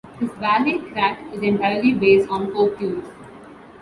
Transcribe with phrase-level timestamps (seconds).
[0.19, 3.05] His ballet "Kratt" is entirely based on folk tunes.